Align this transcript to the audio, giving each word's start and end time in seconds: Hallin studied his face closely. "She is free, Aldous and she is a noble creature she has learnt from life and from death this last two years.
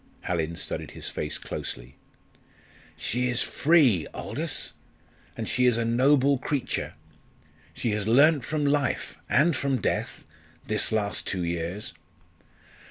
Hallin 0.21 0.55
studied 0.55 0.89
his 0.97 1.09
face 1.09 1.37
closely. 1.37 1.95
"She 2.97 3.29
is 3.29 3.43
free, 3.43 4.07
Aldous 4.15 4.73
and 5.37 5.47
she 5.47 5.67
is 5.67 5.77
a 5.77 5.85
noble 5.85 6.39
creature 6.39 6.95
she 7.75 7.91
has 7.91 8.07
learnt 8.07 8.43
from 8.43 8.65
life 8.65 9.19
and 9.29 9.55
from 9.55 9.79
death 9.79 10.25
this 10.65 10.91
last 10.91 11.27
two 11.27 11.43
years. 11.43 11.93